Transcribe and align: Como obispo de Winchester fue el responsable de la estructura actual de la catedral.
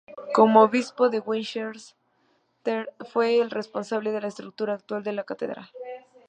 Como 0.33 0.63
obispo 0.63 1.09
de 1.09 1.19
Winchester 1.19 1.93
fue 3.13 3.39
el 3.39 3.51
responsable 3.51 4.11
de 4.11 4.21
la 4.21 4.29
estructura 4.29 4.73
actual 4.73 5.03
de 5.03 5.13
la 5.13 5.25
catedral. 5.25 5.69